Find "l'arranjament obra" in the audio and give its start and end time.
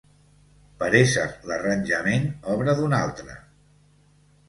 1.51-2.79